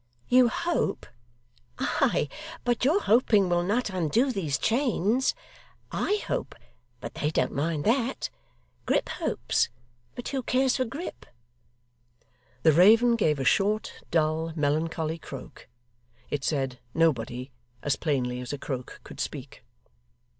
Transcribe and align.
'You 0.27 0.49
hope! 0.49 1.05
Ay, 1.77 2.27
but 2.63 2.83
your 2.83 3.01
hoping 3.03 3.49
will 3.49 3.61
not 3.61 3.91
undo 3.91 4.31
these 4.31 4.57
chains. 4.57 5.35
I 5.91 6.19
hope, 6.27 6.55
but 6.99 7.13
they 7.13 7.29
don't 7.29 7.51
mind 7.53 7.83
that. 7.85 8.31
Grip 8.87 9.09
hopes, 9.09 9.69
but 10.15 10.29
who 10.29 10.41
cares 10.41 10.77
for 10.77 10.85
Grip?' 10.85 11.27
The 12.63 12.71
raven 12.73 13.15
gave 13.15 13.37
a 13.37 13.45
short, 13.45 13.93
dull, 14.09 14.53
melancholy 14.55 15.19
croak. 15.19 15.67
It 16.31 16.43
said 16.43 16.79
'Nobody,' 16.95 17.51
as 17.83 17.95
plainly 17.95 18.41
as 18.41 18.51
a 18.51 18.57
croak 18.57 19.01
could 19.03 19.19
speak. 19.19 19.63